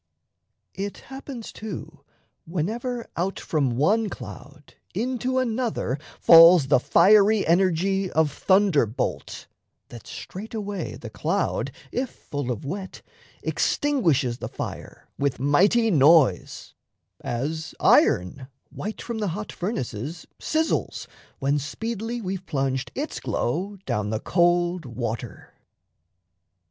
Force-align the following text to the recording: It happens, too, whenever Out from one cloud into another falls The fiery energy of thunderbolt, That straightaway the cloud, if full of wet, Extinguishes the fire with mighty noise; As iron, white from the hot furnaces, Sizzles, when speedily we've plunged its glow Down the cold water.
It 0.73 0.97
happens, 1.13 1.53
too, 1.53 2.03
whenever 2.47 3.05
Out 3.15 3.39
from 3.39 3.77
one 3.77 4.09
cloud 4.09 4.73
into 4.95 5.37
another 5.37 5.99
falls 6.19 6.65
The 6.69 6.79
fiery 6.79 7.45
energy 7.45 8.09
of 8.09 8.31
thunderbolt, 8.31 9.45
That 9.89 10.07
straightaway 10.07 10.95
the 10.95 11.11
cloud, 11.11 11.71
if 11.91 12.09
full 12.09 12.49
of 12.51 12.65
wet, 12.65 13.03
Extinguishes 13.43 14.39
the 14.39 14.49
fire 14.49 15.07
with 15.19 15.39
mighty 15.39 15.91
noise; 15.91 16.73
As 17.23 17.75
iron, 17.79 18.47
white 18.71 19.03
from 19.03 19.19
the 19.19 19.27
hot 19.37 19.51
furnaces, 19.51 20.25
Sizzles, 20.39 21.05
when 21.37 21.59
speedily 21.59 22.21
we've 22.21 22.47
plunged 22.47 22.91
its 22.95 23.19
glow 23.19 23.77
Down 23.85 24.09
the 24.09 24.19
cold 24.19 24.83
water. 24.85 25.53